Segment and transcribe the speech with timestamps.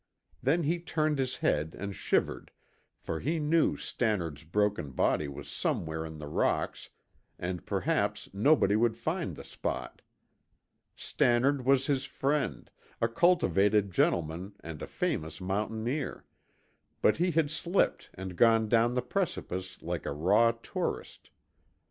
[0.41, 2.49] Then he turned his head and shivered,
[2.97, 6.89] for he knew Stannard's broken body was somewhere in the rocks
[7.37, 10.01] and perhaps nobody would find the spot.
[10.95, 16.25] Stannard was his friend, a cultivated gentleman and a famous mountaineer;
[17.03, 21.29] but he had slipped and gone down the precipice like a raw tourist.